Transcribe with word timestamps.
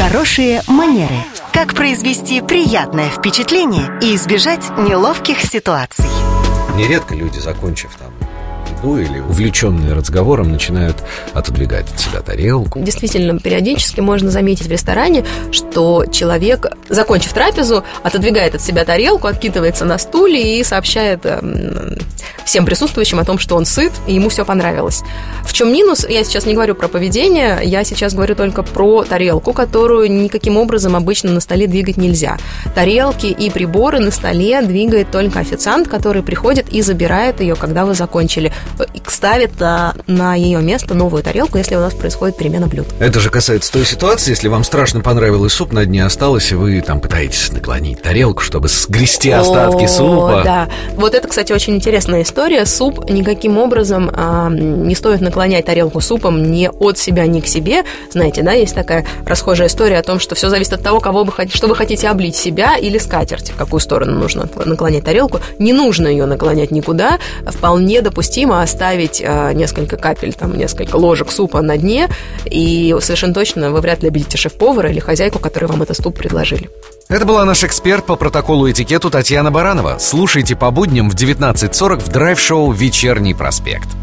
Хорошие 0.00 0.62
манеры. 0.66 1.14
Как 1.52 1.74
произвести 1.74 2.40
приятное 2.40 3.10
впечатление 3.10 3.98
и 4.00 4.16
избежать 4.16 4.70
неловких 4.78 5.42
ситуаций. 5.42 6.06
Нередко 6.74 7.14
люди, 7.14 7.38
закончив 7.38 7.90
там 7.96 8.10
еду 8.80 8.98
или 8.98 9.20
увлеченные 9.20 9.92
разговором, 9.92 10.50
начинают 10.52 10.96
отодвигать 11.34 11.92
от 11.92 12.00
себя 12.00 12.20
тарелку. 12.20 12.80
Действительно, 12.80 13.38
периодически 13.38 14.00
можно 14.00 14.30
заметить 14.30 14.68
в 14.68 14.70
ресторане, 14.70 15.24
что 15.52 16.06
человек, 16.06 16.66
закончив 16.88 17.34
трапезу, 17.34 17.84
отодвигает 18.02 18.54
от 18.54 18.62
себя 18.62 18.86
тарелку, 18.86 19.26
откидывается 19.26 19.84
на 19.84 19.98
стуле 19.98 20.60
и 20.60 20.64
сообщает 20.64 21.26
эм, 21.26 21.98
всем 22.44 22.64
присутствующим 22.64 23.18
о 23.18 23.24
том, 23.24 23.38
что 23.38 23.56
он 23.56 23.64
сыт, 23.64 23.92
и 24.06 24.14
ему 24.14 24.28
все 24.28 24.44
понравилось. 24.44 25.02
В 25.44 25.52
чем 25.52 25.72
минус? 25.72 26.06
Я 26.08 26.24
сейчас 26.24 26.46
не 26.46 26.54
говорю 26.54 26.74
про 26.74 26.88
поведение, 26.88 27.60
я 27.62 27.84
сейчас 27.84 28.14
говорю 28.14 28.34
только 28.34 28.62
про 28.62 29.04
тарелку, 29.04 29.52
которую 29.52 30.10
никаким 30.10 30.56
образом 30.56 30.96
обычно 30.96 31.32
на 31.32 31.40
столе 31.40 31.66
двигать 31.66 31.96
нельзя. 31.96 32.36
Тарелки 32.74 33.26
и 33.26 33.50
приборы 33.50 34.00
на 34.00 34.10
столе 34.10 34.60
двигает 34.62 35.10
только 35.10 35.40
официант, 35.40 35.88
который 35.88 36.22
приходит 36.22 36.68
и 36.70 36.82
забирает 36.82 37.40
ее, 37.40 37.54
когда 37.54 37.84
вы 37.84 37.94
закончили. 37.94 38.52
Ставит 39.06 39.58
на, 39.60 39.94
на 40.06 40.34
ее 40.34 40.60
место 40.60 40.94
новую 40.94 41.22
тарелку, 41.22 41.58
если 41.58 41.74
у 41.74 41.80
нас 41.80 41.94
происходит 41.94 42.36
перемена 42.36 42.66
блюд. 42.66 42.86
Это 42.98 43.20
же 43.20 43.30
касается 43.30 43.72
той 43.72 43.84
ситуации, 43.84 44.30
если 44.30 44.48
вам 44.48 44.64
страшно 44.64 45.00
понравилось 45.00 45.52
суп, 45.52 45.72
на 45.72 45.84
дне 45.84 46.04
осталось, 46.04 46.50
и 46.52 46.54
вы 46.54 46.80
там 46.80 47.00
пытаетесь 47.00 47.52
наклонить 47.52 48.02
тарелку, 48.02 48.42
чтобы 48.42 48.68
сгрести 48.68 49.30
остатки 49.30 49.84
О, 49.84 49.88
супа. 49.88 50.42
Да. 50.44 50.68
Вот 50.96 51.14
это, 51.14 51.28
кстати, 51.28 51.52
очень 51.52 51.76
интересная 52.20 52.24
история. 52.24 52.66
Суп 52.66 53.10
никаким 53.10 53.58
образом 53.58 54.10
а, 54.12 54.48
не 54.50 54.94
стоит 54.94 55.20
наклонять 55.20 55.64
тарелку 55.64 56.00
супом 56.00 56.50
ни 56.50 56.68
от 56.68 56.98
себя, 56.98 57.26
ни 57.26 57.40
к 57.40 57.46
себе. 57.46 57.84
Знаете, 58.10 58.42
да, 58.42 58.52
есть 58.52 58.74
такая 58.74 59.06
расхожая 59.26 59.68
история 59.68 59.98
о 59.98 60.02
том, 60.02 60.18
что 60.20 60.34
все 60.34 60.48
зависит 60.48 60.72
от 60.72 60.82
того, 60.82 61.00
кого 61.00 61.24
вы 61.24 61.32
хотите, 61.32 61.56
что 61.56 61.66
вы 61.68 61.76
хотите 61.76 62.08
облить 62.08 62.36
себя 62.36 62.76
или 62.76 62.98
скатерть, 62.98 63.50
в 63.50 63.56
какую 63.56 63.80
сторону 63.80 64.18
нужно 64.18 64.48
наклонять 64.64 65.04
тарелку. 65.04 65.40
Не 65.58 65.72
нужно 65.72 66.08
ее 66.08 66.26
наклонять 66.26 66.70
никуда. 66.70 67.18
Вполне 67.46 68.02
допустимо 68.02 68.62
оставить 68.62 69.22
а, 69.24 69.52
несколько 69.52 69.96
капель, 69.96 70.34
там, 70.34 70.56
несколько 70.56 70.96
ложек 70.96 71.30
супа 71.30 71.62
на 71.62 71.76
дне, 71.76 72.08
и 72.44 72.94
совершенно 73.00 73.34
точно 73.34 73.70
вы 73.70 73.80
вряд 73.80 74.02
ли 74.02 74.08
обидите 74.08 74.36
шеф-повара 74.36 74.90
или 74.90 75.00
хозяйку, 75.00 75.38
которые 75.38 75.68
вам 75.68 75.82
этот 75.82 75.96
суп 75.96 76.16
предложили. 76.16 76.70
Это 77.10 77.24
была 77.24 77.44
наш 77.44 77.64
эксперт 77.64 78.06
по 78.06 78.14
протоколу 78.14 78.70
этикету 78.70 79.10
Татьяна 79.10 79.50
Баранова. 79.50 79.96
Слушайте 79.98 80.54
по 80.54 80.70
будням 80.70 81.10
в 81.10 81.16
19.40 81.16 82.04
в 82.04 82.08
драйв-шоу 82.08 82.70
«Вечерний 82.70 83.34
проспект». 83.34 83.99